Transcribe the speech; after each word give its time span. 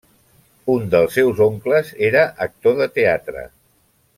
Un 0.75 0.87
dels 0.93 1.13
seus 1.17 1.43
oncles 1.47 1.93
era 2.09 2.25
actor 2.49 2.77
de 2.81 2.89
teatre. 2.99 3.45